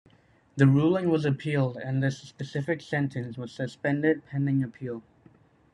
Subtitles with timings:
[0.55, 5.03] The ruling was appealed and this specific sentence was suspended pending appeal.